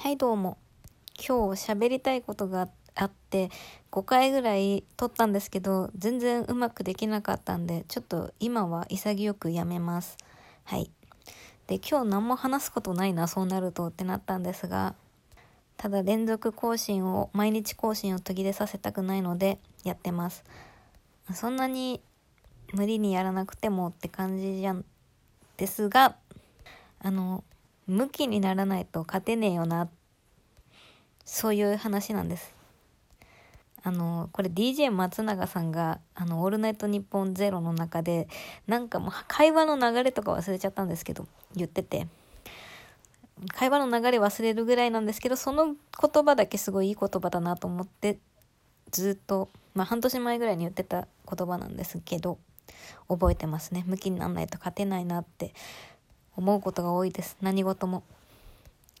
[0.00, 0.58] はいどうも。
[1.16, 3.50] 今日喋りたいことがあって
[3.90, 10.16] 5回ぐらい撮ったんですけど全然うまくできなかったんでちょっと今は潔くやめます。
[10.62, 10.92] はい。
[11.66, 14.94] で今日何も話すことないなそうなるとってなったんですが
[15.76, 20.44] ただ連続更新を毎日更新を途切れさせたくないのでやってます。
[21.34, 22.00] そんなに
[22.72, 24.84] 無理にやらなくてもって感じじゃん
[25.56, 26.14] ですが
[27.00, 27.42] あの
[27.88, 29.88] 向きにならないと勝てねえよな。
[31.24, 32.54] そういう話なんです。
[33.82, 38.28] あのこれ DJ 松永さんが「あのオールナイトニッポンゼロの中で
[38.66, 42.06] なんかもう会話の流れとか忘れちゃったんですけど言ってて。
[43.54, 48.18] 会話の流れ忘れるぐらいなんですけどその言葉だけすごいいい言葉だなと思って
[48.90, 52.38] ずっと、まあ、半年前ぐらいに言ってた言葉なんですけど
[53.08, 53.84] 覚えてますね。
[53.86, 55.54] 向きにならないと勝てないなって。
[56.38, 57.36] 思うことが多いです。
[57.42, 58.04] 何事も。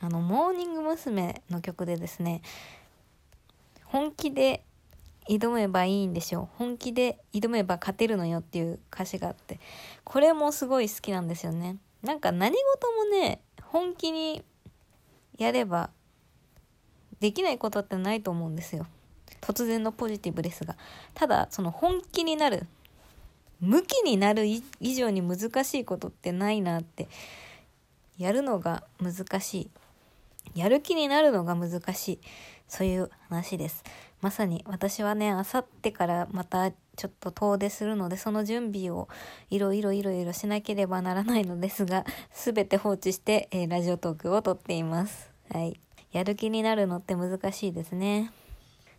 [0.00, 1.42] あのモーニング娘。
[1.50, 2.42] の曲でですね
[3.84, 4.62] 本気で
[5.28, 6.48] 挑めばいいんでしょう。
[6.58, 9.58] 本気で挑めば勝てるのよっていう歌詞があって
[10.04, 11.76] これもすごい好きなんですよね。
[12.02, 14.44] なんか何事もね本気に
[15.36, 15.90] やれば
[17.18, 18.86] できないことってないと思うんですよ。
[19.40, 20.76] 突然のポジティブですが。
[21.14, 22.68] ただその本気になる
[23.64, 24.62] 向きになる以
[24.94, 27.08] 上に難しいことってないなって
[28.18, 29.70] やるのが難しい。
[30.54, 32.18] やる気になるのが難しい。
[32.68, 33.82] そういう話です。
[34.20, 39.08] まさに私はねあさってからまたちょっと遠出するのでその準備を
[39.50, 45.30] いろいろいろいろしなければならないのですが 全て放置して、えー、ラジオトークを撮っています。
[45.52, 45.78] はい。
[46.12, 48.32] やる気になるのって難しいですね。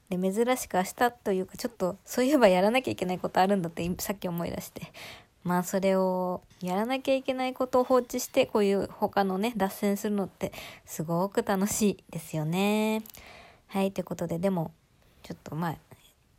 [0.10, 4.92] で珍しく明日というかちょっとそういえばやらなきゃいけないことあるんだってさっき思い出して
[5.44, 10.52] まあそれをやらなきゃいけないことを放置してこういう他のね脱線するのって
[10.86, 13.04] すごく楽しいですよね。
[13.68, 14.72] はいということででも
[15.24, 15.76] ちょっとまあ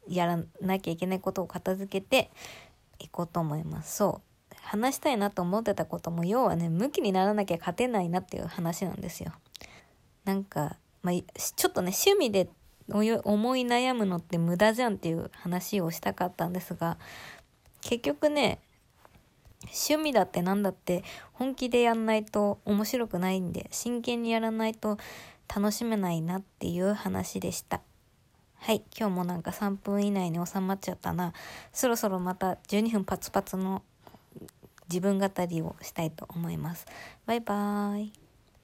[0.09, 2.31] やらなきゃいけないことを片付けて
[2.99, 3.97] いこうと思います。
[3.97, 9.33] そう話したいなと思ってたことも要はね向きにならなきゃ勝てないなっていう話なんですよ。
[10.25, 12.49] なんか、まあ、ちょっとね趣味で
[12.89, 16.99] 思い悩むのって無駄じゃんっていう話をしたかったんですが
[17.81, 18.61] 結局ね
[19.65, 21.03] 趣味だって何だって
[21.33, 24.99] 本気でやんないと面白くないんで真剣にやらないと
[25.55, 27.81] 楽しめないなっていう話でした。
[28.59, 31.33] はい今日もなんか3分以内に収まっちゃったな。
[31.73, 33.83] そろそろまた12分パツパツの
[34.89, 36.87] 自分語りをしたいと思います。
[37.27, 38.26] バイバーイ。